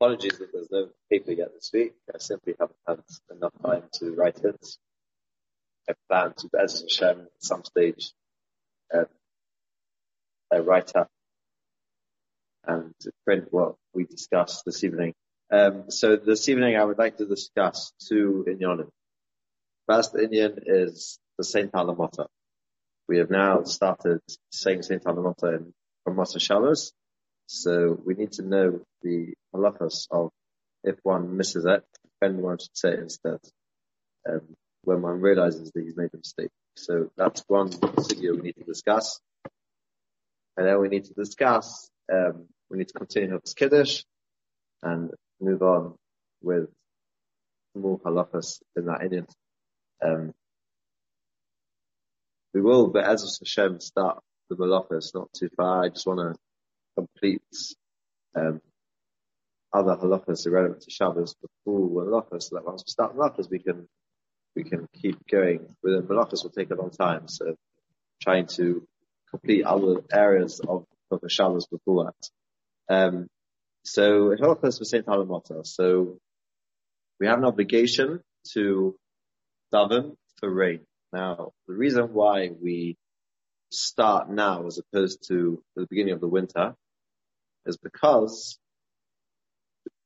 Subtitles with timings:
[0.00, 1.94] Apologies that there's no paper yet this week.
[2.14, 3.00] I simply haven't had
[3.34, 4.66] enough time to write it.
[5.90, 8.12] I plan to, as Hashem, at some stage,
[8.94, 9.06] um,
[10.52, 11.08] write up
[12.64, 15.14] and print what we discussed this evening.
[15.50, 18.90] Um, so this evening I would like to discuss two inyanim.
[19.88, 22.26] First inyan is the Saint Alamota.
[23.08, 24.20] We have now started
[24.52, 25.72] saying Saint Alamota in
[26.04, 26.92] from Masa Shabbos,
[27.48, 30.30] so we need to know the halachas of
[30.84, 31.82] if one misses it,
[32.18, 33.38] when one should say it instead,
[34.28, 34.42] um,
[34.82, 36.50] when one realizes that he's made a mistake.
[36.76, 39.18] So that's one sugya we need to discuss.
[40.58, 44.02] And then we need to discuss, um, we need to continue with Kiddush
[44.82, 45.10] and
[45.40, 45.94] move on
[46.42, 46.68] with
[47.74, 49.26] more halachas in that inyan.
[50.04, 50.34] Um,
[52.52, 55.84] we will, but as Hashem, start the halachas not too far.
[55.84, 56.38] I just want to
[56.98, 57.42] complete
[58.34, 58.60] um,
[59.72, 63.86] other halachas irrelevant to Shabbos before halachas, so that once we start halachas, we can
[64.56, 65.74] we can keep going.
[65.82, 67.54] Within halachas will take a long time, so
[68.22, 68.86] trying to
[69.30, 72.94] complete other areas of, of the Shabbos before that.
[72.94, 73.28] Um,
[73.84, 75.66] so halachas for Saint Halamota.
[75.66, 76.18] So
[77.20, 78.20] we have an obligation
[78.54, 78.96] to
[79.72, 80.80] daven for rain.
[81.12, 82.96] Now, the reason why we
[83.70, 86.74] start now as opposed to the beginning of the winter
[87.68, 88.58] is because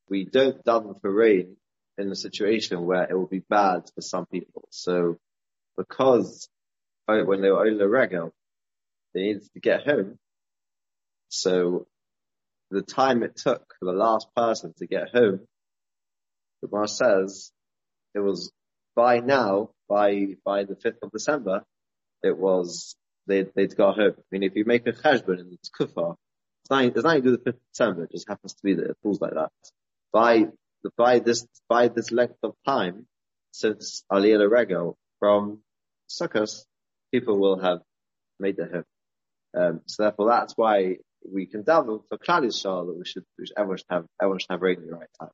[0.08, 1.56] we don't daven for rain
[1.96, 4.68] in a situation where it will be bad for some people.
[4.70, 5.18] So
[5.77, 6.48] because
[7.06, 8.33] when they were the regel,
[9.14, 10.18] they needed to get home.
[11.28, 11.86] So
[12.70, 15.40] the time it took for the last person to get home,
[16.60, 17.52] the Gemara says
[18.14, 18.52] it was
[18.94, 21.64] by now, by, by the 5th of December,
[22.22, 22.96] it was,
[23.27, 24.14] they'd, they'd got home.
[24.18, 25.58] I mean, if you make a cheshbon and
[26.62, 28.91] it's not, it's not even the 5th of December, it just happens to be that
[28.91, 29.50] it falls like that.
[30.12, 30.46] By,
[30.96, 33.06] by this, by this length of time,
[33.52, 35.60] since Aliyah Rego, from
[36.08, 36.50] Sukkot,
[37.12, 37.80] people will have
[38.40, 38.84] made their home.
[39.56, 40.96] Um, so therefore that's why
[41.30, 44.39] we can daven for Klal Yisrael that we should, we should, everyone should have, everyone
[44.39, 45.30] should have rain at the right time.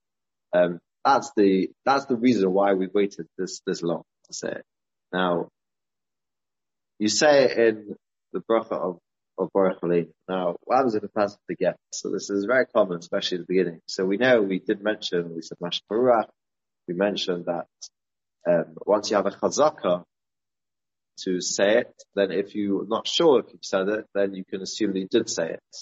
[0.53, 4.65] Um, that's the, that's the reason why we've waited this, this long to say it.
[5.13, 5.49] Now,
[6.99, 7.97] you say in
[8.33, 8.99] the bracha of,
[9.47, 9.83] Baruch
[10.29, 11.79] Now, what happens if a person forgets?
[11.93, 13.81] So this is very common, especially at the beginning.
[13.87, 17.67] So we know, we did mention, we said Mash we mentioned that,
[18.47, 20.05] um, once you have a chazaka,
[21.25, 24.63] to say it, then if you're not sure if you've said it, then you can
[24.63, 25.77] assume that you did say it.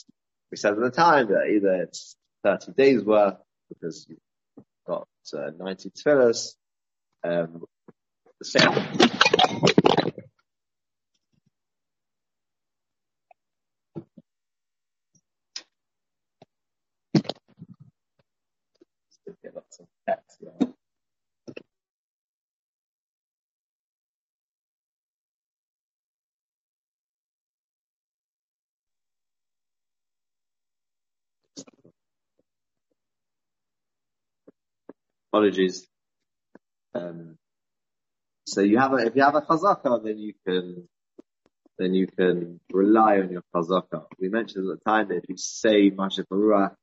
[0.50, 3.36] We said at the time that either it's 30 days worth,
[3.68, 4.18] because you've
[4.86, 6.54] got uh, 90 tefillahs,
[7.24, 7.64] um,
[8.40, 9.72] the same.
[35.32, 35.86] Apologies.
[36.94, 37.36] Um,
[38.46, 40.88] so you have a, if you have a chazaka, then you can,
[41.78, 44.06] then you can rely on your chazaka.
[44.18, 46.74] We mentioned at the time that if you say Baruch,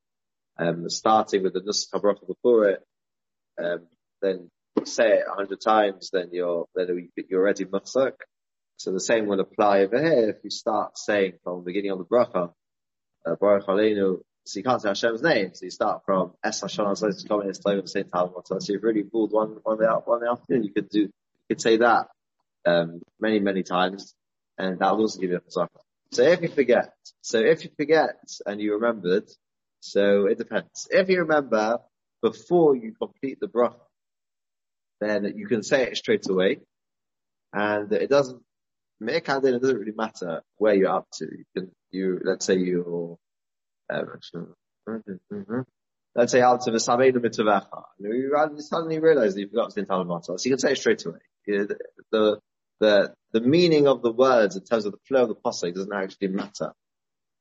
[0.59, 2.83] um, starting with the Nusach HaBracha before it,
[3.61, 3.87] um,
[4.21, 4.49] then
[4.85, 8.13] say it a hundred times, then you're, then you're already Mutzak.
[8.77, 11.99] So the same will apply over here if you start saying from the beginning of
[11.99, 12.51] the bracha,
[13.25, 13.35] uh,
[14.45, 15.51] so you can't say Hashem's name.
[15.53, 18.45] So you start from Es Hashem Estovim and Saint Talmud.
[18.45, 20.63] So you've really pulled one one out one afternoon.
[20.63, 21.11] You could do you
[21.49, 22.07] could say that
[22.65, 24.13] um, many many times,
[24.57, 25.79] and that will also give you a chazaka.
[26.11, 29.29] So if you forget, so if you forget and you remembered,
[29.79, 30.87] so it depends.
[30.91, 31.79] If you remember
[32.23, 33.75] before you complete the bracha,
[34.99, 36.61] then you can say it straight away,
[37.53, 38.41] and it doesn't.
[38.99, 41.25] make It doesn't really matter where you're up to.
[41.25, 43.17] You can, you let's say you're
[46.15, 47.83] Let's say Alta V'Sameinu Mitzavecha.
[47.99, 51.05] You suddenly realize that you forgot to say Talmud So you can say it straight
[51.05, 51.19] away.
[51.45, 51.77] The,
[52.11, 52.39] the,
[52.79, 55.93] the, the meaning of the words in terms of the flow of the pasuk doesn't
[55.93, 56.71] actually matter.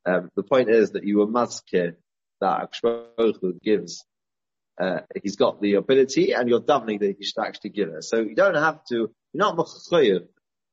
[0.05, 1.95] Um, the point is that you were maskir
[2.41, 4.05] that Akshbaruch gives.
[4.81, 8.05] Uh, he's got the ability and you're davening that he should actually give it.
[8.05, 10.27] So you don't have to, you're not mechayiv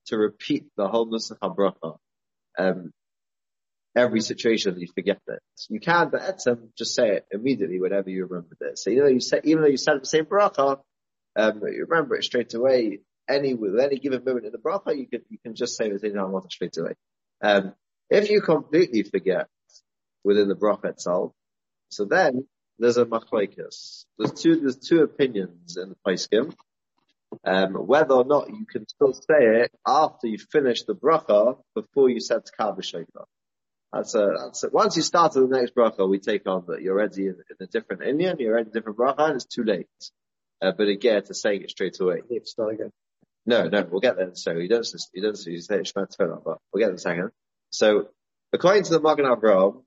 [0.07, 1.97] to repeat the whole Nusach HaBracha.
[2.57, 2.91] Um,
[3.95, 5.39] every situation you forget it.
[5.69, 8.83] You can, but etzem, just say it immediately whenever you remember this.
[8.83, 10.79] So even though you say, even though you said the same bracha,
[11.35, 12.99] um, you remember it straight away.
[13.27, 15.99] Any with any given moment in the bracha, you can you can just say the
[15.99, 16.93] thing I want straight away.
[17.41, 17.73] Um,
[18.09, 19.47] if you completely forget
[20.23, 21.33] within the bracha itself,
[21.89, 22.47] so then
[22.79, 24.05] there's a machlokes.
[24.17, 26.53] There's two, there's two opinions in the Paiskim.
[27.43, 32.09] Um, whether or not you can still say it after you finish the bracha before
[32.09, 33.25] you said B'Shofar.
[33.93, 36.97] That's a, that's a, once you start the next bracha, we take on that you're
[36.97, 39.63] already in, in a different inyan, you're already in a different bracha, and it's too
[39.63, 39.87] late.
[40.61, 42.21] Uh, but again, to saying it straight away.
[42.29, 42.91] You start again.
[43.45, 44.31] No, no, we'll get there.
[44.33, 46.99] So you don't, you don't, you say Shema Tefillah, but we'll get there in a
[46.99, 47.31] second.
[47.69, 48.09] So,
[48.53, 49.83] according to the Magen Avraham,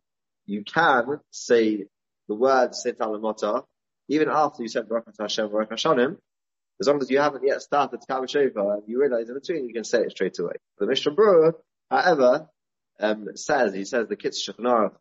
[0.47, 1.87] you can say
[2.32, 3.64] the word Seit Alamota,
[4.08, 6.17] even after you said Baruch Hashem, Baruch Hashanim,
[6.81, 9.75] as long as you haven't yet started Tkar B'Shofar and you realize in between, you
[9.75, 10.55] can say it straight away.
[10.79, 11.52] The Mishnah Berurah,
[11.90, 12.49] however,
[12.99, 14.49] um, says, he says the Kitz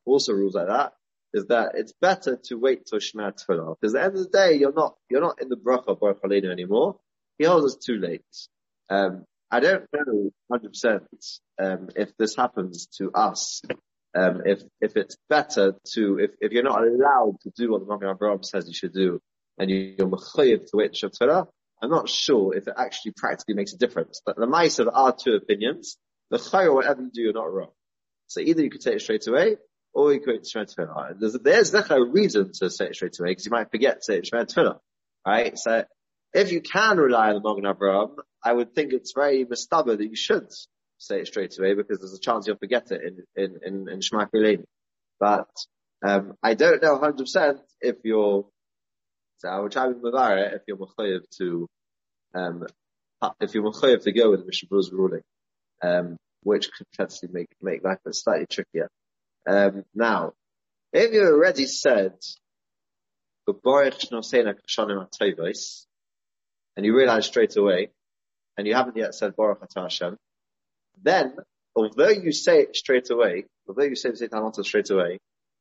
[0.06, 0.94] also rules like that,
[1.34, 3.76] is that it's better to wait till Shema Tefillah.
[3.80, 6.20] Because at the end of the day, you're not, you're not in the bracha Baruch
[6.26, 7.00] anymore.
[7.38, 8.22] He holds it's too late.
[8.90, 11.02] Um, I don't know 100%
[11.60, 13.62] um, if this happens to us.
[14.14, 17.88] Um, if if it's better to if, if you're not allowed to do what the
[17.88, 19.22] Magen Avraham says you should do,
[19.58, 21.48] and you, you're mechayiv to wait Torah,
[21.82, 24.22] I'm not sure if it actually practically makes a difference.
[24.26, 25.98] But the mice there are two opinions.
[26.30, 27.72] The chayr, whatever you do, you're not wrong.
[28.28, 29.58] So either you could say it straight away,
[29.94, 30.74] or you could say it
[31.20, 34.18] There's, there's a reason to say it straight away, because you might forget to say
[34.18, 34.76] it Shema
[35.26, 35.58] Right?
[35.58, 35.84] So
[36.34, 40.04] if you can rely on the Magen Avraham, I would think it's very mustaba that
[40.04, 40.48] you should
[41.02, 44.02] say it straight away, because there's a chance you'll forget it in, in, in, in
[44.02, 44.26] Shema
[45.20, 45.50] But,
[46.04, 48.48] um, I don't know 100% if you're,
[49.40, 51.68] so I would try if you're mechayiv to,
[52.36, 52.66] um,
[53.40, 55.22] if you're mechayiv to go with the ruling.
[55.84, 58.90] Um, which could potentially make, make life slightly trickier.
[59.48, 60.34] Um, now,
[60.94, 62.14] if you already said,
[66.78, 67.90] and you realize straight away,
[68.58, 70.18] and you haven't yet said Baruch Hashem,
[71.02, 71.36] then,
[71.76, 75.20] although you say it straight away, although you say the Seitan straight away,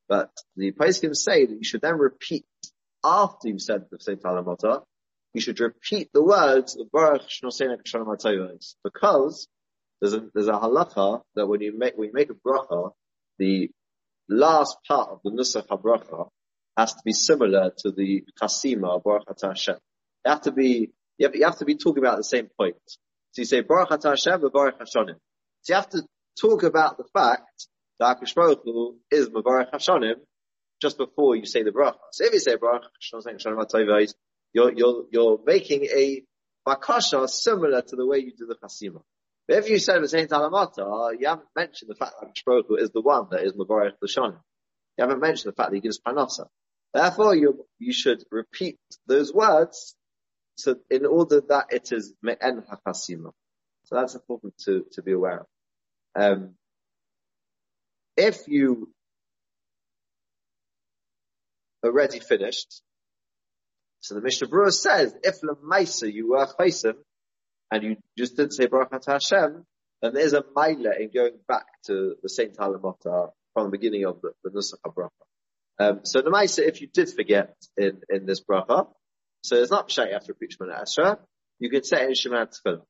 [0.09, 2.45] but the can say that you should then repeat
[3.05, 4.83] after you've said the Seitan
[5.33, 7.23] you should repeat the words of Baruch
[8.85, 9.49] because
[10.01, 12.91] there's a, there's a halacha that when you make, when you make a bracha,
[13.39, 13.71] the
[14.29, 16.29] last part of the nusach bracha
[16.77, 19.77] has to be similar to the chasima Baruch Hashem.
[20.25, 22.77] You have to be, you have, you have, to be talking about the same point.
[23.33, 25.17] So you say Baruch Hashem and Baruch Hashonim.
[25.63, 26.05] So you have to
[26.41, 27.67] talk about the fact
[27.99, 30.17] that Akash Baruch Hu is Mavarech Hashonim
[30.81, 31.99] just before you say the bracha.
[32.13, 34.13] So if you say Hashonim,
[34.53, 36.23] you're, you're, you're making a
[36.67, 39.03] bakasha similar to the way you do the chasima.
[39.47, 42.91] But if you said the same Talamata, you haven't mentioned the fact that Baruch is
[42.91, 44.37] the one that is Mavarech Lashon.
[44.99, 46.47] You haven't mentioned the fact that he gives Panasa.
[46.93, 49.95] Therefore, you, you should repeat those words
[50.57, 53.31] so in order that it is Me'en HaChasima.
[53.91, 55.47] So that's important to, to be aware of.
[56.15, 56.55] Um,
[58.17, 58.91] if you
[61.85, 62.83] already finished,
[64.01, 66.95] so the Mishnah Berurah says, if Lamaisa you were chaysim,
[67.71, 69.65] and you just didn't say Baruch Hashem,
[70.03, 74.21] then there's a mile in going back to the Saint Halamota from the beginning of
[74.23, 75.11] the, the Nusach bracha.
[75.79, 78.89] Um, so the Maisa, if you did forget in, in this bracha,
[79.43, 81.19] so it's not Pshat after Shemana Esra,
[81.59, 82.83] you can say in Shema Tefillah.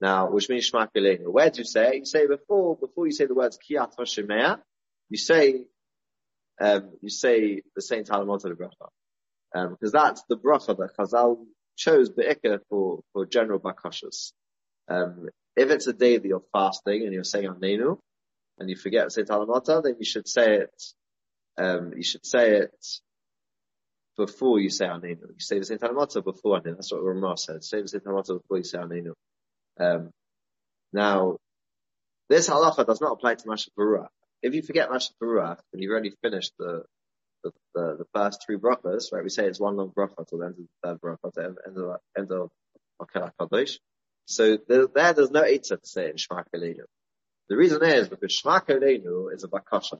[0.00, 1.28] Now, which means Shema Kelenu.
[1.28, 1.94] Where do you say it?
[1.96, 4.60] You say before, before you say the words Kiyat Shemaya,
[5.08, 5.64] you say,
[6.60, 8.88] um, you say the Saint Halamota bracha.
[9.54, 11.44] Um, because that's the bracha that Chazal
[11.76, 14.32] chose Be'ikah for, for general bakashas.
[14.88, 17.98] Um, if it's a day that you're fasting and you're saying Amnenu,
[18.58, 20.82] and you forget to say Talamata, then you should say it,
[21.58, 22.86] um, you should say it
[24.16, 25.20] before you say Amnenu.
[25.20, 26.76] You say the same Talamata before Amnenu.
[26.76, 27.64] That's what Ramah said.
[27.64, 29.12] Say the same Talamata before you say Amnenu.
[29.78, 30.10] Um,
[30.92, 31.38] now,
[32.28, 34.10] this halacha does not apply to Masha Baruch.
[34.42, 36.82] If you forget Masha Baruch, and you've already finished the,
[37.42, 39.22] the, the, the first three brachas, right?
[39.22, 41.78] We say it's one long bracha till the end of the third bracha, to end
[41.78, 42.50] of, end of
[43.40, 43.78] Kadosh.
[44.26, 46.42] So there, there, there's no Eitzah to say in Shema.
[46.52, 49.98] The reason is because Shema is a bakasha.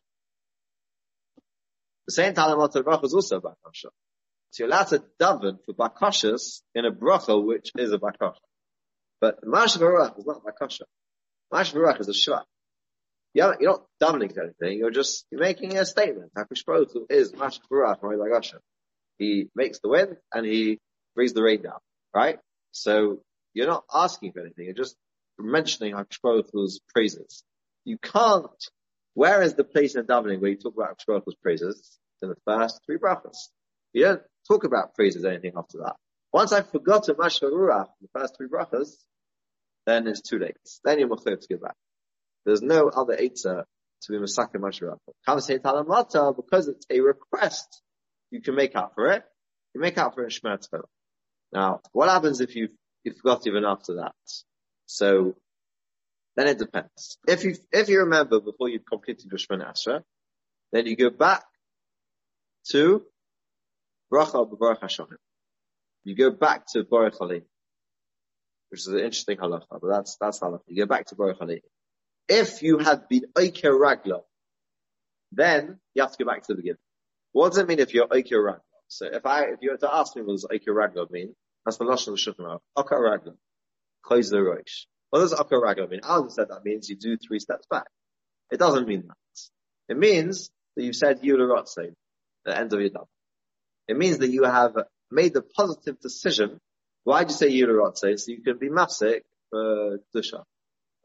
[2.07, 3.91] The same Talamot bracha is also a bakasha.
[4.51, 8.37] So you're allowed to daven for bakashas in a bracha which is a bakasha.
[9.25, 10.83] But Mash Baruch is not a bakasha.
[11.51, 12.43] Mash Baruch is a shvat.
[13.33, 14.77] You're, you're not to anything.
[14.77, 16.33] You're just you're making a statement.
[16.37, 18.59] Hakadosh Baruch is Mashach Barach Gasha.
[19.17, 20.79] He makes the wind and he
[21.15, 21.79] brings the rain down.
[22.15, 22.39] Right?
[22.73, 23.23] So
[23.55, 24.67] you're not asking for anything.
[24.67, 24.95] You're just
[25.39, 26.51] mentioning Baruch
[26.93, 27.45] praises.
[27.87, 28.63] You can't.
[29.15, 31.99] Where is the place in davening where you talk about Baruch praises?
[32.21, 33.39] In the first three brachas.
[33.95, 35.97] You don't talk about praises or anything after that.
[36.31, 38.97] Once I've forgotten Mashach Barach, the first three brachas,
[39.87, 40.57] then it's too late.
[40.85, 41.75] Then you're to give back.
[42.45, 43.65] There's no other Eitzah
[44.03, 44.99] to be Masaka Masharata.
[45.27, 47.83] Come say Talamata because it's a request.
[48.31, 49.25] you can make up for it.
[49.75, 50.83] You make up for it in Shemar
[51.53, 52.69] Now, what happens if you
[53.03, 54.15] you forgot even after that?
[54.87, 55.37] So
[56.37, 57.19] then it depends.
[57.27, 60.03] If you if you remember before you've completed your Shemana Esrei,
[60.73, 61.45] then you go back
[62.71, 63.05] to
[64.13, 65.07] Bracha B'Baruch Hashem.
[66.05, 67.19] You go back to Baruch
[68.75, 70.63] which is an interesting halacha, but that's that's halacha.
[70.67, 71.63] You go back to Baruch Ali.
[72.29, 74.23] If you had been Oike Ragla,
[75.31, 76.79] then you have to go back to the beginning.
[77.31, 78.59] What does it mean if you're Oike Ragla?
[78.89, 81.77] So if I if you were to ask me what does Oike Ragla mean, that's
[81.77, 82.91] the Lashon Shulchan Aruch.
[82.91, 83.35] Ragla.
[84.03, 84.87] Close the Rosh.
[85.11, 86.01] What does Akka Ragla mean?
[86.03, 87.87] Alan said that means you do three steps back.
[88.51, 89.41] It doesn't mean that.
[89.89, 91.95] It means that you've said Yularotse,
[92.45, 93.05] the end of your dam.
[93.87, 94.75] It means that you have
[95.13, 96.59] made the positive decision.
[97.05, 98.19] Why'd you say Yularotse?
[98.19, 99.21] So you can be mafsik
[99.51, 100.43] for Dusha.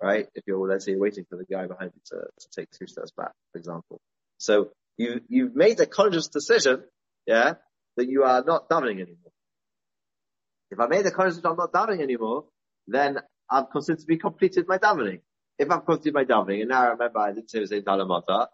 [0.02, 0.28] Right?
[0.34, 3.12] If you're, let's say, waiting for the guy behind you to, to take two steps
[3.12, 4.00] back, for example.
[4.38, 6.84] So you, you've made a conscious decision,
[7.28, 7.54] yeah,
[7.98, 9.34] that you are not davening anymore.
[10.72, 12.46] If I made a conscious decision I'm not davening anymore,
[12.88, 15.20] then I've considered to be completed my davening.
[15.58, 18.48] If I've completed my davening, and now I remember I didn't same Dalamata,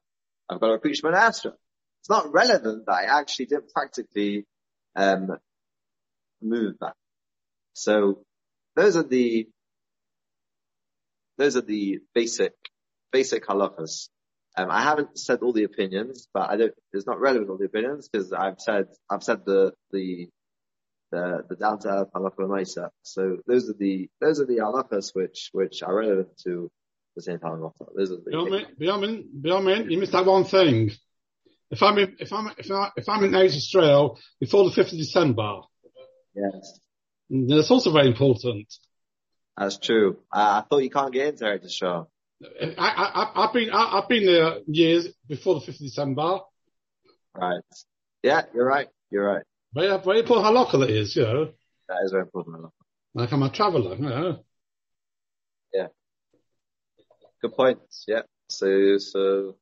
[0.49, 1.53] I've got to repeat Shemana Esrei.
[2.01, 4.45] It's not relevant that I actually didn't practically
[4.95, 5.37] um,
[6.41, 6.93] move that.
[7.75, 8.23] So
[8.75, 9.47] those are the
[11.37, 12.53] those are the basic
[13.11, 14.09] basic halachas.
[14.57, 16.73] Um, I haven't said all the opinions, but I don't.
[16.93, 20.29] It's not relevant all the opinions because I've said I've said the the
[21.11, 25.49] the the down to earth halacha So those are the those are the halachas which
[25.51, 26.71] which are relevant to
[27.17, 27.87] the same halacha.
[27.93, 30.91] Those are the Biomin, Biomin, you missed that one thing.
[31.71, 34.97] If I'm in, if I'm if I if I'm in Israel before the fifth of
[34.97, 35.59] December,
[36.33, 36.79] yes,
[37.29, 38.73] that's also very important.
[39.57, 40.17] That's true.
[40.31, 42.11] Uh, I thought you can't get into Eretz Israel.
[42.43, 46.39] I, I, I've been I, have been there years before the fifth of December.
[47.33, 47.61] Right.
[48.23, 48.87] Yeah, you're right.
[49.09, 49.43] You're right.
[49.73, 51.51] Very, very important how local it is, you know.
[51.87, 52.65] That is very important.
[53.13, 54.39] Like I'm a traveller, you know.
[55.73, 55.87] Yeah.
[57.41, 57.79] Good point.
[58.07, 58.21] Yeah.
[58.49, 59.55] So, so,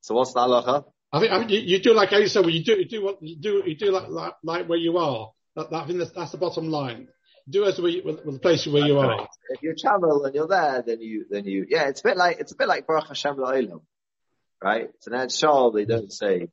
[0.00, 0.84] so what's the halakha?
[1.12, 3.04] I think, I mean, you, you, do like I said, well, you do, you do
[3.04, 5.32] what you do, you do like, like, like where you are.
[5.56, 7.08] That, that, I think that's, that's the bottom line.
[7.48, 9.28] Do as we, with, with the place where you are.
[9.50, 12.38] If you travel and you're there, then you, then you, yeah, it's a bit like,
[12.38, 13.82] it's a bit like Baruch Hashem La'ilam,
[14.62, 14.88] right?
[14.94, 15.30] It's an Ed
[15.74, 16.48] they don't say,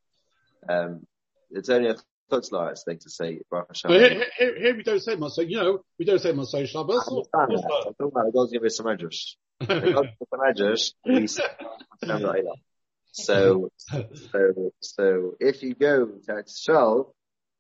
[0.68, 1.06] um,
[1.51, 1.96] it's only a
[2.32, 3.91] Chutzlaritz thing to say Baruch Hashem.
[3.91, 7.08] Here, here, here, we don't say Masay, you know, we don't say Masay Shabbos.
[7.08, 7.84] I understand that.
[7.88, 9.36] I'm talking about the God's give us some medrash.
[9.60, 11.44] The God's medrash, we say
[13.12, 13.70] So,
[14.32, 16.63] so, so if you go to Eretz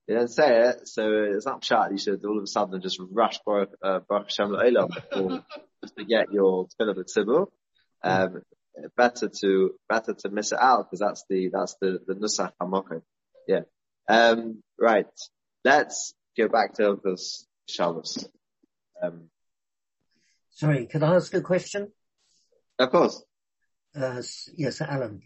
[0.09, 1.03] you don't say it, so
[1.35, 1.91] it's not shot.
[1.91, 5.43] You should all of a sudden just rush Baruch, uh, Baruch Hashem La'ilam
[5.83, 7.45] just to get your Tefillah B'Tzibur.
[8.03, 8.41] Um,
[8.97, 13.01] better to, better to miss it out because that's the, that's the, the Nusach.
[13.47, 13.61] Yeah.
[14.07, 15.05] Um, right.
[15.63, 18.27] Let's go back to this Shabbos.
[19.03, 19.29] Um,
[20.53, 21.91] Sorry, could I ask a question?
[22.79, 23.23] Of course.
[23.95, 24.23] Uh,
[24.57, 25.21] yes, Alan.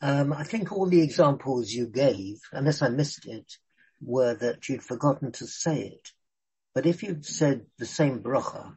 [0.00, 3.52] Um, I think all the examples you gave, unless I missed it,
[4.04, 6.08] were that you'd forgotten to say it.
[6.74, 8.76] But if you'd said the same bracha,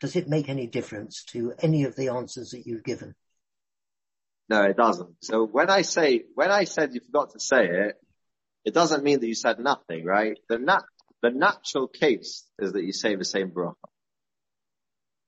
[0.00, 3.14] does it make any difference to any of the answers that you've given?
[4.48, 5.16] No, it doesn't.
[5.22, 7.96] So when I say, when I said you forgot to say it,
[8.64, 10.38] it doesn't mean that you said nothing, right?
[10.48, 10.84] The nat-
[11.22, 13.74] the natural case is that you say the same bracha.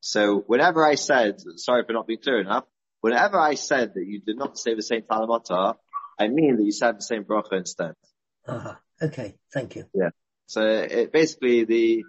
[0.01, 2.65] So whenever I said, sorry for not being clear enough,
[3.01, 5.75] whenever I said that you did not say the same talamata,
[6.19, 7.95] I mean that you said the same bracha instead.
[8.47, 8.75] Uh-huh.
[9.03, 9.85] Okay, thank you.
[9.95, 10.11] Yeah.
[10.47, 12.05] So it basically the,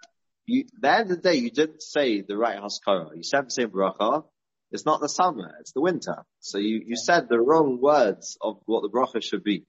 [0.46, 3.16] you, the end of the day, you didn't say the right haskara.
[3.16, 4.24] You said the same bracha.
[4.72, 6.24] It's not the summer, it's the winter.
[6.42, 9.66] So you, you said the wrong words of what the bracha should be.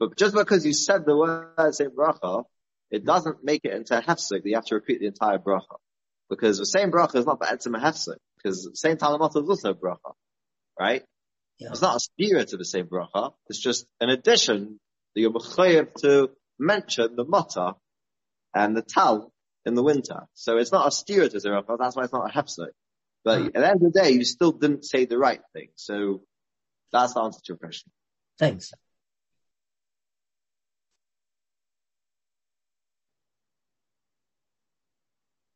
[0.00, 2.44] But just because you said the word same bracha,
[2.90, 5.76] it doesn't make it into a hefsek that you have to repeat the entire bracha.
[6.28, 9.72] Because the same bracha is not the etzim hefsek, because the same talamata is also
[9.72, 10.12] bracha.
[10.78, 11.04] Right?
[11.58, 11.68] Yeah.
[11.70, 13.32] It's not a spirit to the same bracha.
[13.48, 14.80] It's just an addition
[15.20, 17.74] you're mechayev to mention the mata
[18.54, 19.32] and the tal
[19.64, 20.26] in the winter.
[20.34, 22.68] So it's not a steer to bracha, that's why it's not a hefsek.
[23.24, 23.46] But hmm.
[23.46, 25.68] at the end of the day, you still didn't say the right thing.
[25.76, 26.22] So
[26.92, 27.90] that's the answer to your question.
[28.38, 28.72] Thanks.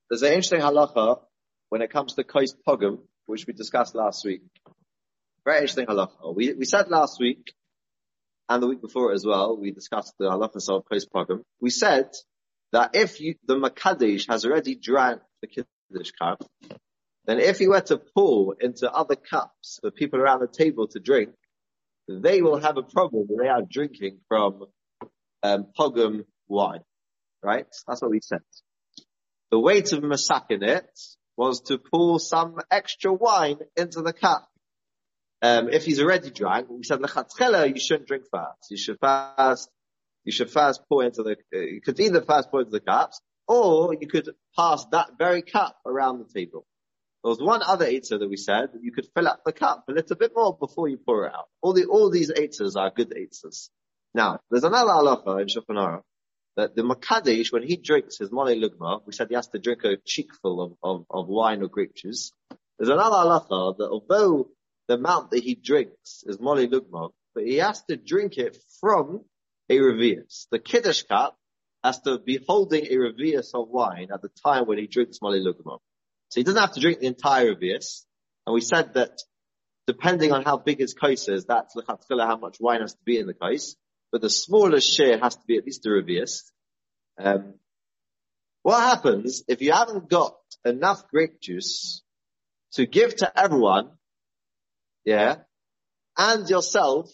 [0.09, 1.21] There's an interesting halacha
[1.69, 4.41] when it comes to Kais Pogum, which we discussed last week.
[5.45, 6.35] Very interesting halacha.
[6.35, 7.53] We, we said last week,
[8.49, 11.43] and the week before as well, we discussed the halacha of Kais Pogum.
[11.61, 12.11] We said
[12.73, 16.45] that if you, the Makadish has already drank the Kiddush cup,
[17.27, 20.99] then if he were to pour into other cups for people around the table to
[20.99, 21.31] drink,
[22.09, 24.65] they will have a problem when they are drinking from
[25.43, 26.81] um, pogum wine,
[27.43, 27.67] right?
[27.87, 28.41] That's what we said.
[29.51, 30.89] The weight of masakin it
[31.37, 34.49] was to pour some extra wine into the cup.
[35.41, 38.71] Um, if he's already drunk, we said lechatchela, you shouldn't drink fast.
[38.71, 39.71] You should fast.
[40.25, 41.37] You should first pour into the.
[41.55, 45.43] Uh, you could either first pour into the cups, or you could pass that very
[45.43, 46.67] cup around the table.
[47.23, 49.93] There was one other eitzah that we said you could fill up the cup a
[49.93, 51.49] little bit more before you pour it out.
[51.63, 53.71] All the all these eitzahs are good eitzahs.
[54.15, 56.03] Now, there's another halacha in Shulchan
[56.57, 59.85] that the Makadish, when he drinks his Mole Lugma, we said he has to drink
[59.85, 62.33] a cheekful of, of, of wine or grape juice.
[62.79, 64.49] There's another halacha that although
[64.89, 69.25] the amount that he drinks is Mole Lugma, but he has to drink it from
[69.69, 70.47] a revius.
[70.51, 71.37] The Kiddush cup
[71.85, 75.35] has to be holding a revius of wine at the time when he drinks Mole
[75.35, 75.79] Lugma.
[76.31, 78.05] So he doesn't have to drink the entire revius.
[78.47, 79.21] And we said that
[79.87, 83.19] depending on how big his kais is, that's the how much wine has to be
[83.19, 83.77] in the kais
[84.11, 86.51] but the smallest share has to be at least a revius.
[87.19, 87.55] Um,
[88.63, 92.03] what happens if you haven't got enough grape juice
[92.73, 93.91] to give to everyone,
[95.05, 95.37] yeah,
[96.17, 97.11] and yourself,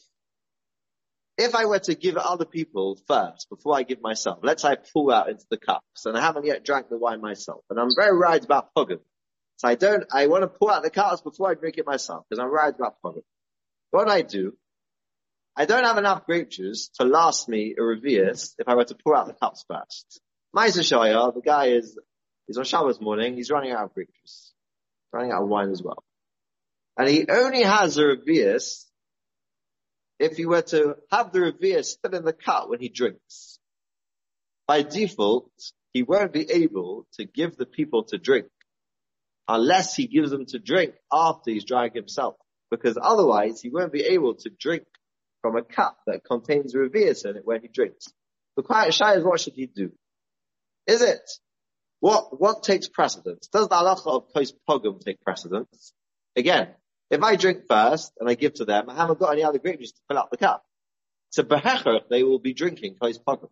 [1.36, 4.76] if I were to give other people first before I give myself, let's say I
[4.76, 7.90] pull out into the cups and I haven't yet drank the wine myself, and I'm
[7.96, 9.00] very right about pogum.
[9.56, 12.24] So I don't, I want to pull out the cups before I drink it myself
[12.28, 13.22] because I'm right about pogum.
[13.90, 14.56] What I do
[15.56, 18.96] I don't have enough grape juice to last me a revius if I were to
[18.96, 20.20] pour out the cups first.
[20.54, 21.96] Meiser Shaya, the guy is,
[22.48, 24.52] is on Shabbos morning, he's running out of grape juice.
[25.12, 26.02] Running out of wine as well.
[26.96, 28.84] And he only has a revius
[30.18, 33.58] if he were to have the revius still in the cup when he drinks.
[34.66, 35.50] By default,
[35.92, 38.46] he won't be able to give the people to drink
[39.48, 42.36] unless he gives them to drink after he's drying himself.
[42.70, 44.84] Because otherwise he won't be able to drink
[45.42, 48.06] from a cup that contains revius in it when he drinks.
[48.56, 49.92] The quiet shy is what should he do?
[50.86, 51.30] Is it?
[52.00, 53.48] What, what takes precedence?
[53.48, 55.92] Does the halacha of kos pogum take precedence?
[56.36, 56.68] Again,
[57.14, 59.78] if I drink first and I give to them, I haven't got any other grape
[59.78, 60.64] juice to fill up the cup.
[61.30, 63.50] So behecher, they will be drinking kos pogum.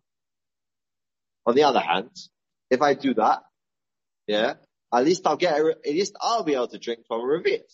[1.45, 2.11] On the other hand,
[2.69, 3.43] if I do that,
[4.27, 4.55] yeah,
[4.93, 7.73] at least I'll get, a, at least I'll be able to drink from revius.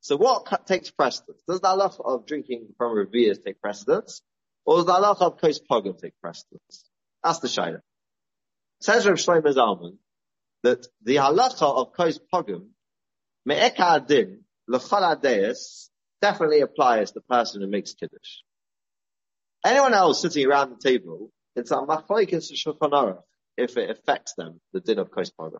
[0.00, 1.42] So what takes precedence?
[1.46, 4.22] Does the halacha of drinking from revias take precedence?
[4.64, 6.84] Or does the halacha of kos pogum take precedence?
[7.22, 7.80] That's the shaila.
[8.80, 9.96] Says Rav Shlomo Zalman
[10.62, 12.68] that the halacha of kos pogum
[13.44, 15.88] me'eka adin l'chol adeis
[16.20, 18.42] definitely applies to the person who makes kiddush.
[19.64, 23.22] Anyone else sitting around the table, it's a machlokes shulchan aruch
[23.56, 25.58] if it affects them, the din of kos pogum.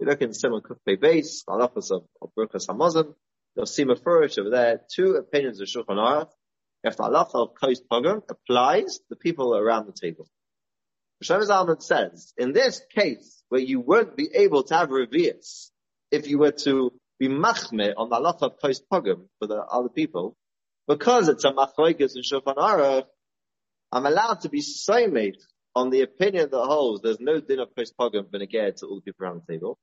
[0.00, 3.14] You look in Simon Kufay base, halachas of, of Bruchas Hamazon,
[3.56, 6.30] You'll see Mefurish over there, two opinions of Shulchan Aruch.
[6.82, 10.28] If the halacha of Kos Pogum applies to the people around the table.
[11.22, 15.70] Shlomo Zalman says, in this case, where you won't be able to have revius,
[16.10, 19.90] if you were to be machme on the halacha of Kos Pogum for the other
[19.90, 20.36] people,
[20.88, 23.04] because it's a machloikis in Shulchan Aruch,
[23.92, 24.94] I'm allowed to be so
[25.76, 29.02] on the opinion that holds there's no din of Kos Pogum beneged to all the
[29.02, 29.78] people around the table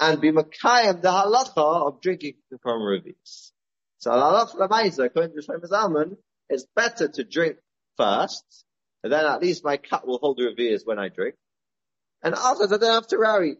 [0.00, 3.52] and be Makayim the halacha of drinking from rubies.
[3.98, 6.16] So halacha lamaisa, according to Shlomo Zalman,
[6.48, 7.56] it's better to drink
[7.96, 8.64] first,
[9.02, 11.34] and then at least my cup will hold the revius when I drink.
[12.22, 13.56] And afterwards I don't have to worry.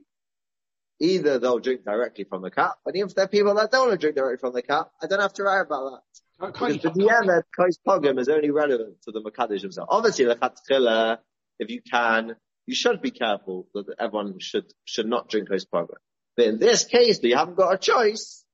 [1.01, 3.89] Either they'll drink directly from the cup, and even if there are people that don't
[3.89, 6.47] want to drink directly from the cup, I don't have to worry about that.
[6.47, 9.89] Because the Kos Pogum is only relevant to the Makadish himself.
[9.91, 11.19] Obviously, the
[11.59, 15.97] if you can, you should be careful that everyone should, should not drink Kos Pogum.
[16.37, 18.45] But in this case, you haven't got a choice,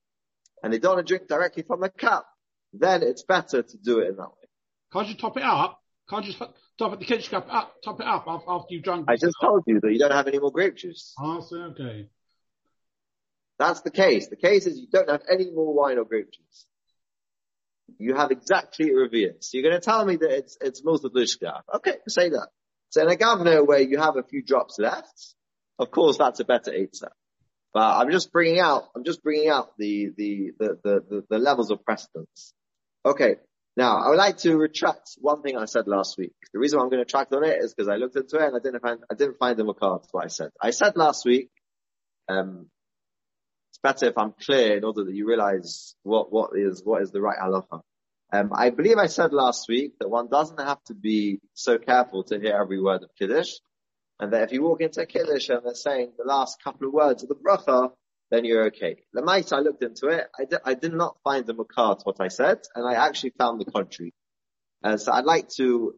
[0.63, 2.27] and they don't want to drink directly from the cup,
[2.73, 4.49] then it's better to do it in that way.
[4.93, 5.79] Can't you top it up?
[6.09, 9.05] Can't you top the Kiddush cup up, top it up after you've drunk?
[9.07, 11.13] I just told you that you don't have any more grape juice.
[11.19, 12.09] Oh, so okay.
[13.61, 14.27] That's the case.
[14.27, 16.65] The case is you don't have any more wine or grape juice.
[17.99, 19.43] You have exactly a revius.
[19.43, 21.61] So you're going to tell me that it's, it's Multiplishka.
[21.75, 22.47] Okay, say that.
[22.89, 25.35] So in a governor where you have a few drops left,
[25.77, 27.11] of course that's a better Eitzah.
[27.71, 31.69] But I'm just bringing out, I'm just bringing out the, the, the, the, the levels
[31.69, 32.55] of precedence.
[33.05, 33.35] Okay.
[33.77, 36.33] Now, I would like to retract one thing I said last week.
[36.51, 38.55] The reason I'm going to retract on it is because I looked into it and
[38.55, 40.49] I didn't find, I didn't find the makar what I said.
[40.59, 41.51] I said last week,
[42.27, 42.65] um,
[43.83, 47.21] better if I'm clear in order that you realize what, what is, what is the
[47.21, 47.81] right halacha.
[48.33, 52.23] Um, I believe I said last week that one doesn't have to be so careful
[52.25, 53.51] to hear every word of Kiddush.
[54.19, 57.23] And that if you walk into Kiddush and they're saying the last couple of words
[57.23, 57.91] of the bracha,
[58.29, 58.97] then you're okay.
[59.13, 60.27] The Lamait, I looked into it.
[60.39, 63.33] I did, I did not find the makar to what I said, and I actually
[63.37, 64.13] found the contrary.
[64.83, 65.95] And so I'd like to,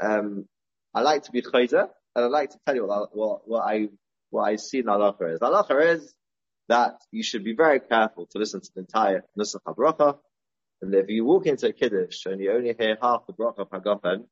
[0.00, 0.46] um,
[0.92, 3.88] I like to be chayzer, and I'd like to tell you what, what, what I,
[4.30, 5.40] what I see in halacha is.
[5.40, 6.14] Halacha is
[6.68, 10.18] that you should be very careful to listen to the entire Nusach HaBracha,
[10.82, 14.22] and if you walk into a Kiddush and you only hear half the Bracha of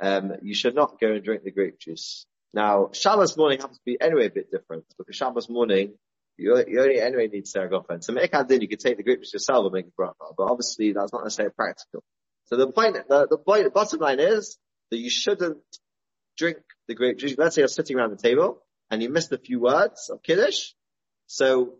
[0.00, 2.26] um, you should not go and drink the grape juice.
[2.54, 5.94] Now, Shabbos morning happens to be anyway a bit different, because Shabbos morning,
[6.36, 8.04] you, you only anyway need Saragofen.
[8.04, 10.44] So make din, you can take the grape juice yourself and make a bracha, but
[10.44, 12.04] obviously that's not necessarily practical.
[12.46, 14.56] So the point, the, the point, the bottom line is
[14.90, 15.58] that you shouldn't
[16.38, 17.34] drink the grape juice.
[17.36, 20.70] Let's say you're sitting around the table and you missed a few words of Kiddush.
[21.28, 21.74] So,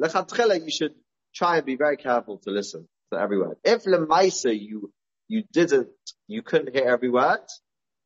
[0.00, 0.94] lechatchila, you should
[1.34, 3.58] try and be very careful to listen to every word.
[3.62, 4.92] If lemaisa you,
[5.28, 5.90] you didn't,
[6.26, 7.44] you couldn't hear every word,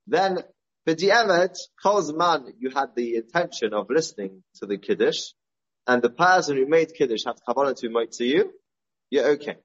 [0.09, 0.43] then
[0.87, 1.57] b'di'emet,
[2.17, 5.29] man, you had the intention of listening to the Kiddush,
[5.87, 8.53] and the person who made Kiddush had kavanah to make to you,
[9.09, 9.57] you're okay.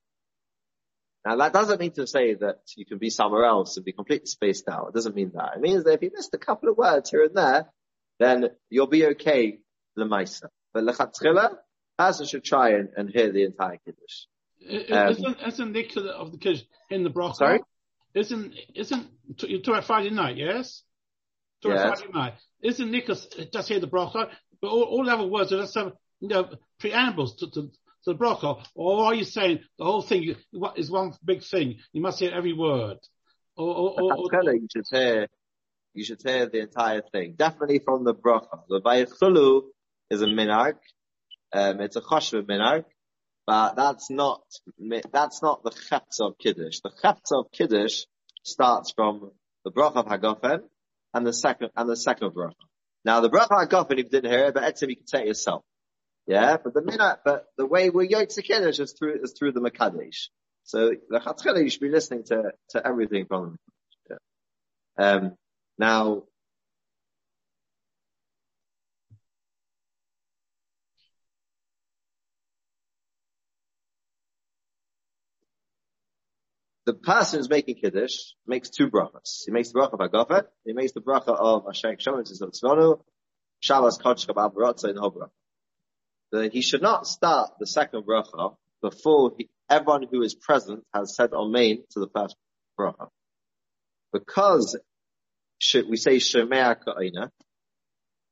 [1.25, 4.27] Now that doesn't mean to say that you can be somewhere else and be completely
[4.27, 4.89] spaced out.
[4.89, 5.55] It doesn't mean that.
[5.55, 7.71] It means that if you missed a couple of words here and there,
[8.19, 9.59] then you'll be okay,
[9.97, 10.49] lemaisa.
[10.73, 11.55] But lechatchila,
[11.97, 14.25] person should try and, and hear the entire Kiddush.
[14.91, 17.35] Um, isn't, isn't the of the Kiddush in the bracha?
[17.35, 17.59] Sorry?
[18.13, 19.07] Isn't, isn't,
[19.39, 20.83] you're talking about Friday night, yes?
[21.61, 21.99] Talking yes.
[21.99, 22.33] Friday night.
[22.61, 24.29] Isn't Nicholas just hear the bracha?
[24.61, 27.69] But all, all other words are just some, you know, preambles to, to, to
[28.05, 30.35] the bracha, or are you saying the whole thing
[30.75, 31.79] is one big thing?
[31.91, 32.97] You must hear every word.
[33.55, 35.27] Or, or, or, or you should hear,
[35.93, 37.35] you should hear the entire thing.
[37.37, 38.61] Definitely from the bracha.
[38.69, 39.63] The Vayichulu
[40.09, 40.75] is a minark.
[41.53, 42.85] Um, it's a choshev minark,
[43.45, 44.41] but that's not,
[45.11, 46.79] that's not the chetz of Kiddush.
[46.83, 48.05] The chetz of Kiddush
[48.43, 49.31] starts from
[49.63, 50.61] the bracha of Hagofen
[51.13, 52.53] and the second, and the second bracha.
[53.05, 55.21] Now the bracha of Hagofen, if you didn't hear it, but etzim you can say
[55.21, 55.63] it yourself.
[56.25, 59.59] Yeah, but the minute, but the way yoked to Kiddush is through, is through the
[59.59, 60.29] Makadesh.
[60.63, 63.57] So the Chatzchela, you should be listening to, to everything from
[64.09, 64.17] them.
[64.97, 65.05] Yeah.
[65.05, 65.37] Um,
[65.77, 66.23] now,
[76.85, 78.15] the person who's making Kiddush
[78.45, 79.43] makes two brachas.
[79.45, 82.99] He makes the bracha of Hagafet, he makes the bracha of Asher Kshomen Tzvonu,
[83.65, 85.29] Kabal Baratza in Hobra
[86.51, 91.31] he should not start the second bracha before he, everyone who is present has said
[91.33, 92.35] Amen to the first
[92.79, 93.09] bracha.
[94.11, 94.77] Because
[95.87, 97.31] we say Shemea Ka'ina,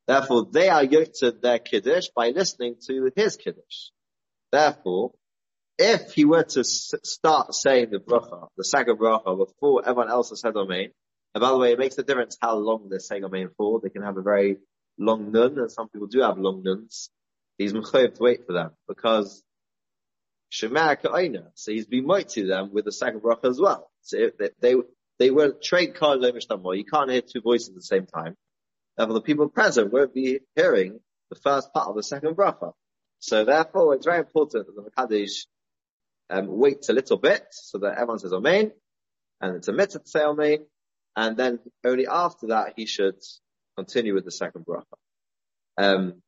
[0.06, 3.90] therefore they are yoked to their Kiddush by listening to his Kiddush.
[4.50, 5.12] Therefore,
[5.78, 10.40] if he were to start saying the bracha, the second bracha, before everyone else has
[10.40, 10.90] said Amen,
[11.34, 13.80] and by the way, it makes a difference how long they're saying Amen for.
[13.80, 14.58] They can have a very
[14.98, 17.10] long nun, and some people do have long nuns
[17.58, 19.42] he's mechayiv to wait for them because
[20.50, 21.50] Shemar Ka'ina.
[21.54, 23.90] So he's been to them with the second bracha as well.
[24.02, 24.74] So they, they,
[25.18, 25.30] they
[25.62, 26.20] trade card
[26.62, 26.74] more.
[26.74, 28.36] You can't hear two voices at the same time.
[28.96, 32.72] Therefore, the people present won't be hearing the first part of the second bracha.
[33.20, 35.46] So therefore, it's very important that the Makadish
[36.30, 38.72] um, waits a little bit so that everyone says Amen,
[39.40, 40.58] and it's a mitzvah to say Amen,
[41.16, 43.20] and then only after that he should
[43.76, 44.84] continue with the second bracha.
[45.78, 46.22] Um,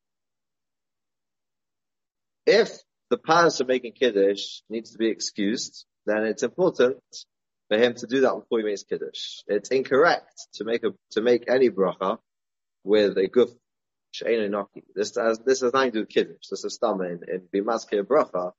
[2.46, 2.70] if
[3.10, 6.98] the parents making kiddush needs to be excused, then it's important
[7.68, 9.42] for him to do that before he makes kiddush.
[9.46, 12.18] It's incorrect to make a to make any bracha
[12.82, 13.50] with a guf
[14.12, 14.64] she'enu.
[14.94, 16.48] This has this has nothing to do with kiddush.
[16.50, 18.52] This is stam in in bimaske bracha.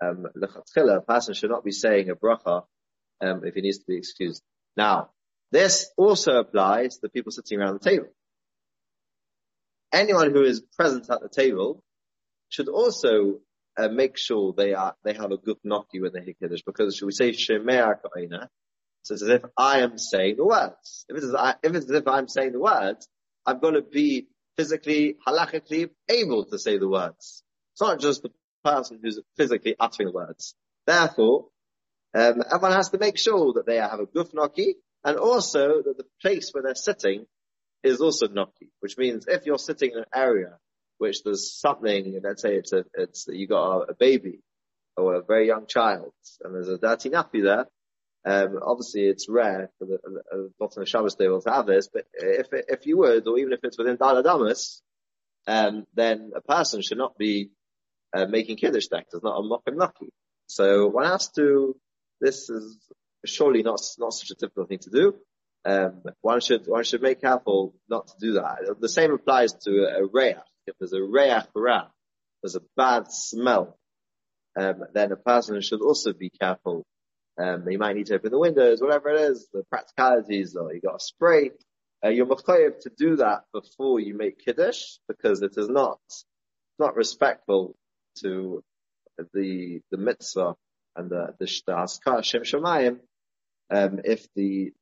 [0.00, 2.64] Um, a person should not be saying a bracha
[3.20, 4.42] um, if he needs to be excused.
[4.76, 5.10] Now,
[5.50, 8.08] this also applies to the people sitting around the table.
[9.92, 11.82] Anyone who is present at the table
[12.50, 13.40] should also
[13.78, 16.96] uh, make sure they are they have a good noki when they hit kiddush because
[16.96, 18.50] should we say shemea ka'ina?
[19.02, 21.06] So it's as if I am saying the words.
[21.08, 23.08] If it's as, if it's as if I'm saying the words,
[23.46, 27.42] I'm going to be physically halachically able to say the words.
[27.72, 28.30] It's not just the
[28.64, 30.54] person who's physically uttering the words.
[30.86, 31.46] Therefore,
[32.14, 35.96] um, everyone has to make sure that they have a guf noki and also that
[35.96, 37.26] the place where they're sitting
[37.82, 40.56] is also noki, which means if you're sitting in an area
[40.98, 44.40] which there's something, let's say it's a, it's, you got a, a baby
[44.96, 47.66] or a very young child and there's a dirty nappy there,
[48.24, 52.04] um, obviously it's rare for the, the bottom of Shabbos table to have this, but
[52.14, 54.80] if, if you would, or even if it's within Daladamas,
[55.46, 57.50] um, then a person should not be,
[58.14, 59.06] uh, making Kiddush deck.
[59.12, 60.10] It's not a mock and lucky.
[60.46, 61.76] So one has to,
[62.20, 62.78] this is
[63.24, 65.14] surely not, not such a difficult thing to do.
[65.64, 68.76] Um, one should, one should make careful not to do that.
[68.80, 70.36] The same applies to a, a reach
[70.68, 71.86] if there's a reach ra,
[72.42, 73.78] there's a bad smell,
[74.58, 76.84] um, then a person should also be careful.
[77.40, 80.80] Um, you might need to open the windows, whatever it is, the practicalities, or you
[80.80, 81.52] got a spray.
[82.04, 86.00] uh, you're mechayev to do that before you make kiddush because it is not
[86.78, 87.74] not respectful
[88.22, 88.62] to
[89.34, 90.54] the the mitzvah
[90.96, 92.98] and the the, haskar shem shemayim
[93.70, 94.72] um, if the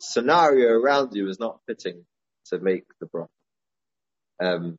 [0.00, 2.04] scenario around you is not fitting
[2.46, 3.28] to make the bracha.
[4.42, 4.78] Um,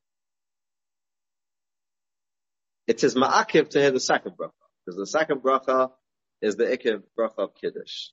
[2.86, 4.52] it is ma'akiv to hear the second bracha
[4.86, 5.92] because the second bracha
[6.42, 8.10] is the ikiv bracha of kiddush.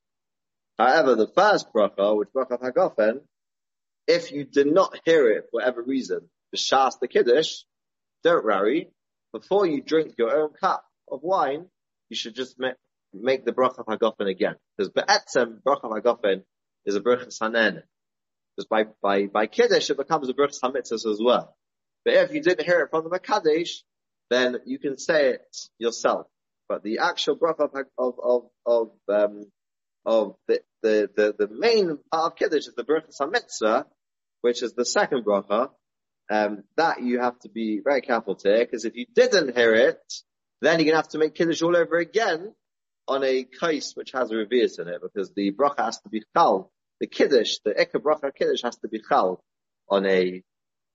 [0.78, 3.20] However, the first bracha, which bracha of hagofen,
[4.06, 7.62] if you did not hear it for whatever reason, b'shas the kiddush,
[8.22, 8.88] don't worry.
[9.34, 11.66] Before you drink your own cup of wine,
[12.08, 12.76] you should just make,
[13.12, 14.54] make the bracha of hagofen again.
[14.78, 16.44] Because be'etzem bracha of hagofen
[16.86, 17.82] is a bracha sanen.
[18.56, 21.56] Because by, by, by kiddush it becomes a bracha hamitzvah as well.
[22.04, 23.80] But if you didn't hear it from the Makadesh,
[24.30, 26.28] then you can say it yourself.
[26.68, 29.46] But the actual bracha of, of, of, um,
[30.06, 33.86] of the, the, the, the main part of Kiddush is the bracha Samitzvah,
[34.42, 35.70] which is the second bracha,
[36.30, 39.74] um, that you have to be very careful to hear, because if you didn't hear
[39.74, 40.00] it,
[40.60, 42.54] then you're gonna have to make Kiddush all over again
[43.06, 46.22] on a case which has a reverse in it, because the bracha has to be
[46.34, 46.70] chal.
[47.00, 49.42] The Kiddush, the Eka bracha Kiddush has to be chal
[49.88, 50.42] on a,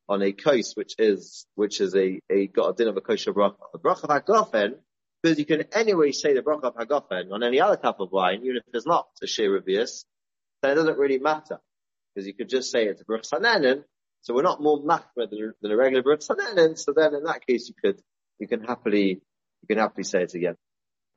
[0.08, 3.34] on a case which is, which is a, a, got a din of a kosher
[3.34, 3.58] bracha.
[3.74, 4.76] The bracha of HaGofen,
[5.22, 8.42] because you can anyway say the bracha of Hagofen on any other cup of wine,
[8.44, 10.06] even if there's not a share revius,
[10.62, 11.60] then it doesn't really matter.
[12.15, 13.84] Because you could just say it's a Sananin,
[14.21, 17.45] so we're not more machmer than, than a regular Baruch Sananin, so then in that
[17.45, 18.01] case you could,
[18.39, 19.21] you can happily,
[19.62, 20.55] you can happily say it again.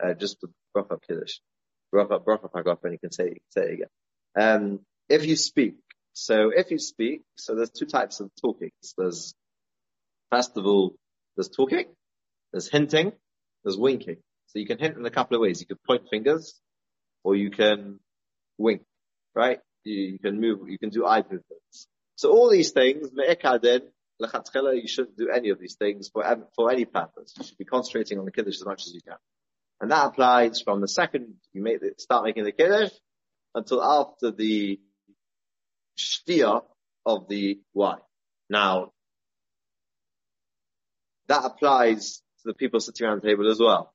[0.03, 1.39] Uh, just the bracha Kiddush.
[1.95, 3.89] Bracha, bracha of Hagofen, you can say, you can say it again.
[4.39, 5.75] Um, if you speak,
[6.13, 8.71] so if you speak, so there's two types of talking.
[8.97, 9.35] There's,
[10.31, 10.95] first of all,
[11.37, 11.87] there's talking,
[12.53, 13.13] there's hinting,
[13.65, 14.17] there's winking.
[14.49, 15.61] So you can hint in a couple of ways.
[15.61, 16.61] You can point fingers,
[17.25, 18.01] or you can
[18.59, 18.83] wink,
[19.35, 19.61] right?
[19.85, 21.89] You, you can move, you can do eye movements.
[22.23, 23.81] So all these things, me'ekadin,
[24.21, 26.23] you shouldn't do any of these things for,
[26.55, 27.35] for any purpose.
[27.37, 29.17] You should be concentrating on the kiddush as much as you can.
[29.81, 32.93] And that applies from the second you make the, start making the kiddush
[33.57, 34.79] until after the
[35.99, 36.63] shtia
[37.05, 37.99] of the wine.
[38.49, 38.93] Now,
[41.27, 43.93] that applies to the people sitting around the table as well.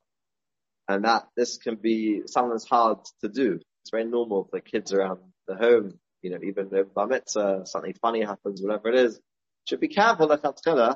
[0.90, 3.62] And that this can be something that's hard to do.
[3.84, 7.94] It's very normal for kids around the home, you know, even if bar mitzvah, something
[8.02, 9.20] funny happens, whatever it is,
[9.66, 10.94] should be careful that, uh,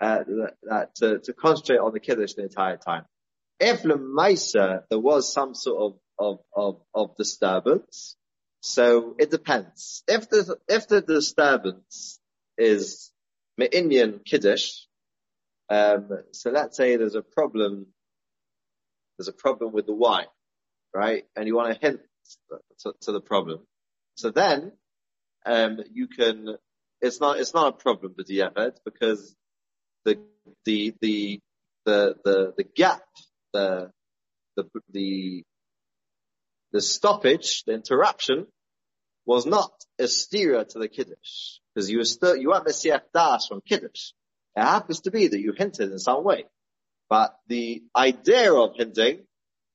[0.00, 3.04] that, that to, to, concentrate on the kiddush the entire time.
[3.60, 8.16] If lemaisa there was some sort of, of, of, of disturbance,
[8.60, 10.04] so it depends.
[10.08, 12.18] If the, if the disturbance
[12.56, 13.10] is
[13.58, 14.70] me'inyan kiddush,
[15.68, 17.88] um, so let's say there's a problem,
[19.18, 20.26] there's a problem with the wine,
[20.94, 21.24] right?
[21.36, 22.00] And you want to hint
[22.80, 23.66] to, to the problem.
[24.14, 24.72] So then,
[25.44, 26.56] um, you can,
[27.00, 29.34] it's not, it's not a problem with the effort because
[30.04, 30.18] the,
[30.64, 31.40] the, the,
[31.84, 33.02] the, the, the gap,
[33.52, 33.90] the,
[34.56, 35.44] the, the,
[36.72, 38.46] the stoppage, the interruption
[39.26, 41.58] was not a steer to the Kiddush.
[41.74, 44.12] Because you were still, you weren't Messiah Das from Kiddush.
[44.56, 46.44] It happens to be that you hinted in some way.
[47.08, 49.24] But the idea of hinting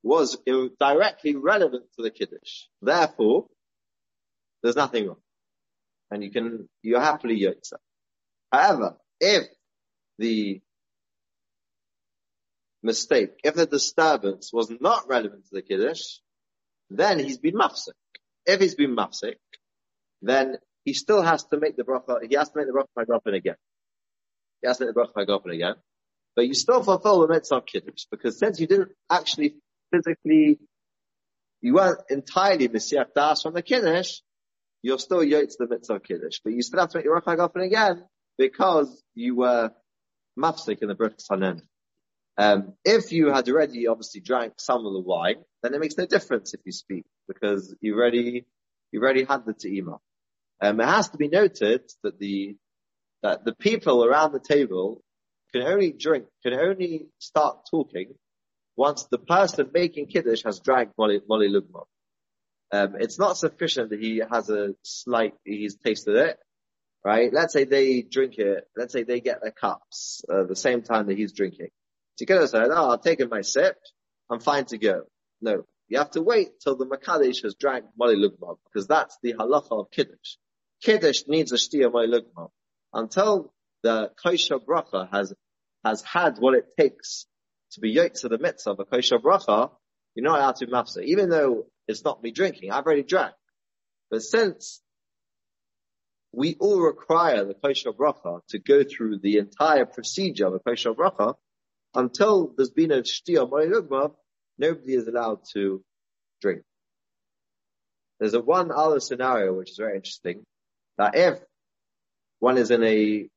[0.03, 0.37] was
[0.79, 2.65] directly relevant to the Kiddush.
[2.81, 3.47] Therefore,
[4.63, 5.21] there's nothing wrong.
[6.09, 7.79] And you can, you're happily yotzah.
[8.51, 9.47] However, if
[10.17, 10.61] the
[12.81, 16.01] mistake, if the disturbance was not relevant to the Kiddush,
[16.89, 17.91] then he's been mafsik.
[18.45, 19.35] If he's been mafsik,
[20.21, 23.31] then he still has to make the bracha, he has to make the bracha by
[23.35, 23.55] again.
[24.61, 25.75] He has to make the bracha by again.
[26.35, 29.55] But you still fulfill the mitzvah of Kiddush, because since you didn't actually
[29.91, 30.59] physically,
[31.61, 34.19] you weren't entirely Messiah Das from the Kiddush,
[34.81, 36.39] you're still to the mitzvah Kiddush.
[36.43, 38.03] But you still have to make your bracha again,
[38.37, 39.71] because you were
[40.37, 41.61] mafsik in the bracha Sanen.
[42.37, 46.05] Um, if you had already obviously drank some of the wine, then it makes no
[46.05, 48.45] difference if you speak because you already
[48.91, 49.97] you already had the te'ima.
[50.61, 52.55] Um, it has to be noted that the
[53.23, 55.03] that the people around the table
[55.51, 58.13] can only drink, can only start talking
[58.75, 61.85] once the person making kiddush has drank moli lugma.
[62.71, 66.37] Um, it's not sufficient that he has a slight, he's tasted it,
[67.03, 67.31] right?
[67.31, 71.07] Let's say they drink it, let's say they get their cups uh, the same time
[71.07, 71.69] that he's drinking.
[72.19, 73.77] You said, oh, I've taken my sip,
[74.29, 75.03] I'm fine to go.
[75.39, 79.33] No, you have to wait till the Makadish has drank Mali Lugma, because that's the
[79.33, 80.35] halacha of Kiddush.
[80.81, 82.49] Kiddush needs a shtia Mali Lugma.
[82.93, 83.53] Until
[83.83, 85.33] the kosher bracha has,
[85.85, 87.27] has had what it takes
[87.71, 89.71] to be yoked to the mitzvah of a kosher bracha,
[90.15, 91.03] you're not allowed to mafsa.
[91.03, 93.33] Even though it's not me drinking, I've already drank.
[94.09, 94.81] But since
[96.31, 100.93] we all require the kosher bracha to go through the entire procedure of a kosher
[100.93, 101.35] bracha
[101.95, 104.13] until there's been a shtia lugma,
[104.57, 105.83] nobody is allowed to
[106.41, 106.63] drink.
[108.19, 110.43] There's a one other scenario which is very interesting
[110.97, 111.39] that if
[112.39, 113.29] one is in a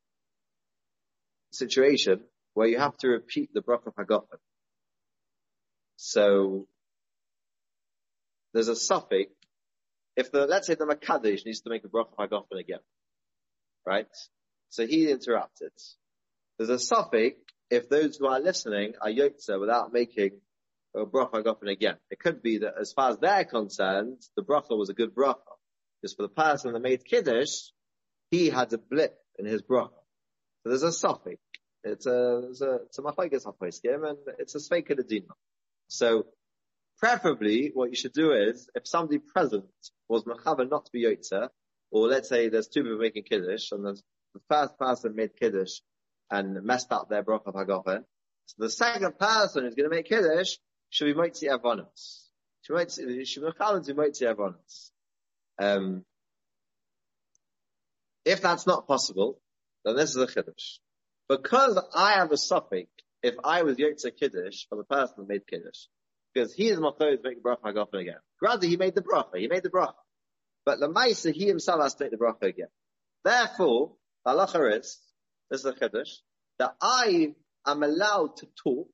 [1.51, 2.21] situation
[2.53, 4.37] where you have to repeat the bracha hagafen,
[5.95, 6.67] so
[8.53, 9.27] there's a safek.
[10.15, 12.79] If the let's say the Makadish needs to make a bracha hagafen again,
[13.85, 14.07] right?
[14.69, 15.71] So he interrupted.
[16.57, 17.35] There's a safek
[17.69, 20.41] if those who are listening are yotze without making
[20.95, 21.95] a bracha hagafen again.
[22.09, 25.37] It could be that as far as they're concerned, the bracha was a good bracha.
[26.01, 27.69] Because for the person that made kiddush,
[28.31, 29.91] he had a blip in his bracha.
[30.63, 31.37] So there's a safek.
[31.83, 34.95] It's a, it's a, it's a hapoiskim and it's a sveika.
[35.87, 36.25] So
[37.01, 39.65] preferably what you should do is, if somebody present
[40.07, 41.49] was mechaven not to be yotze,
[41.91, 43.99] or let's say there's two people making kiddush and the
[44.49, 45.79] first person made kiddush
[46.29, 48.03] and messed up their bracha hagafen,
[48.45, 50.57] so the second person who's going to make kiddush
[50.89, 52.27] should be motzi avonos.
[52.63, 54.91] Should be motzi avonos.
[55.59, 56.05] Um,
[58.25, 59.39] if that's not possible,
[59.83, 60.77] then this is a kiddush.
[61.27, 62.87] Because I have a safek,
[63.23, 65.85] if I was Yotze Kiddush for the person who made Kiddush,
[66.33, 68.15] because he is Machor to make the bracha again.
[68.39, 69.93] Granted, he made the bracha, he made the bracha.
[70.65, 72.67] But the Maisa, he himself has to make the bracha again.
[73.23, 73.93] Therefore,
[74.25, 74.99] the halacha is,
[75.49, 76.11] this is a Kiddush,
[76.59, 77.33] that I
[77.65, 78.89] am allowed to talk.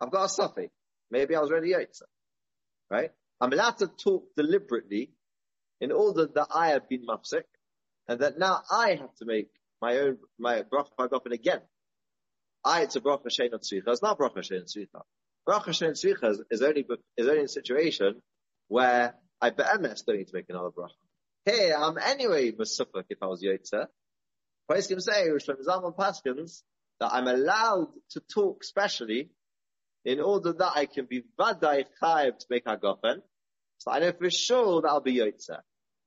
[0.00, 0.70] I've got a safek.
[1.10, 2.02] Maybe I was already Yotze.
[2.90, 3.10] Right?
[3.40, 5.12] I'm allowed to talk deliberately
[5.80, 7.44] in order that I have been mafsik,
[8.08, 9.48] and that now I have to make
[9.82, 11.60] my own, my bracha again.
[12.64, 13.50] I, it's a bracha shein.
[13.52, 14.66] It's not bracha shein
[15.48, 18.20] Bracha shein tzricha is only, is only in a situation
[18.68, 20.90] where I be'emes don't need to make another bracha.
[21.44, 23.86] Here, I'm anyway masufak if I was yotzer.
[24.68, 26.62] Paiskim say, Reb Shlomo Zalman Paskins,
[26.98, 29.30] that I'm allowed to talk specially
[30.04, 33.18] in order that I can be vadai chayiv to make hagafen.
[33.78, 35.60] So I know for sure that I'll be yotzer.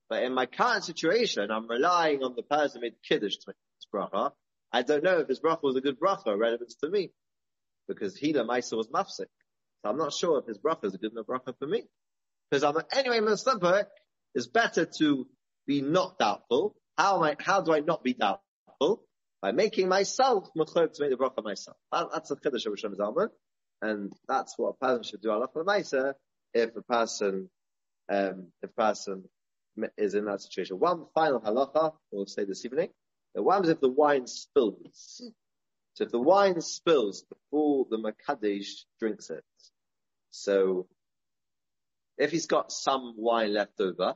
[0.10, 3.56] But in my current situation, I'm relying on the person who made kiddush to make
[3.78, 4.32] this bracha.
[4.74, 7.12] I don't know if his bracha was a good bracha relevant to me.
[7.90, 9.26] Because he, the Maisa, was mafsik.
[9.82, 11.84] So I'm not sure if his bracha is a good enough bracha for me.
[12.50, 13.60] Because I'm anyway, Muslim
[14.36, 15.28] it's better to
[15.68, 16.76] be not doubtful.
[16.98, 19.04] How am I, how do I not be doubtful?
[19.42, 21.78] By making myself mechor to make the bracha myself.
[21.92, 23.28] That, that's a chiddush of Reb Shlomo Zalman.
[23.82, 26.14] And that's what a person should do Allah for the Maisa
[26.54, 27.50] if a person,
[28.12, 29.24] um, if a person
[29.98, 30.80] is in that situation.
[30.80, 32.90] One final halacha we'll say this evening.
[33.36, 35.32] The one is if the wine spills.
[36.00, 39.44] So if the wine spills before the Makadesh drinks it.
[40.32, 40.88] So
[42.18, 44.16] if he's got some wine left over,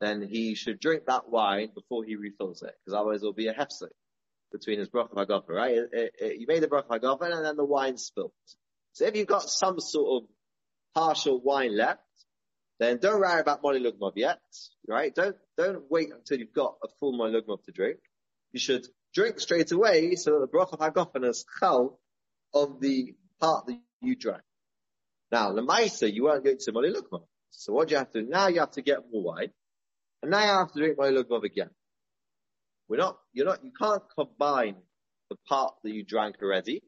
[0.00, 3.52] then he should drink that wine before he refills it, because otherwise there'll be a
[3.52, 3.90] hefsek
[4.52, 5.74] between his bracha hagafa, right?
[5.74, 8.30] It, it, it, you made the bracha hagafa and then the wine spilled.
[8.92, 10.28] So if you've got some sort of
[10.94, 11.98] partial wine left,
[12.78, 14.38] then don't worry about Moli Lugmov yet,
[14.86, 15.12] right?
[15.12, 17.98] Don't, don't wait until you've got a full Moli Lugmov to drink.
[18.52, 21.98] You should drink straight away so that the Bracha Hagofen is chal
[22.52, 24.42] of the part that you drank.
[25.32, 26.94] Now, the Maisa, you weren't going to Moli.
[27.50, 28.28] So what do you have to do?
[28.28, 29.50] Now you have to get more wine.
[30.22, 31.70] And now you have to drink Moli again.
[32.88, 34.76] We're not, you're not, you can't combine
[35.30, 36.82] the part that you drank already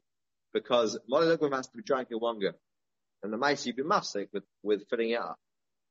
[0.52, 2.50] because Moli has to be drank in one go.
[3.22, 5.38] And the Maisa, you'd be mafsik with, with filling it up.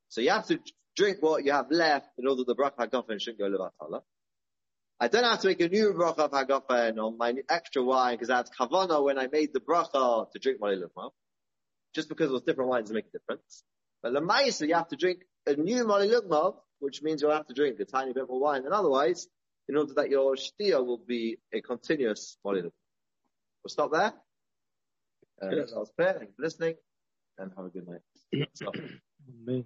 [0.10, 0.60] So you have to
[0.95, 4.02] drink what you have left in order that the bracha of hagafen shouldn't go levatala.
[5.00, 8.32] I don't have to make a new bracha of hagafen on my extra wine because
[8.32, 11.12] I had kavana when I made the bracha to drink my lukma.
[11.94, 13.64] Just because it was different wines make a difference.
[14.02, 17.48] But the ma'isa, you have to drink a new mali lukma, which means you'll have
[17.48, 19.28] to drink a tiny bit more wine than otherwise,
[19.68, 22.72] in order that your shtia will be a continuous mali lukma.
[23.64, 24.14] We'll stop there.
[25.42, 25.72] Uh, yes.
[25.72, 26.14] That was fair.
[26.14, 26.76] Thank you for listening,
[27.38, 29.66] and have a good night.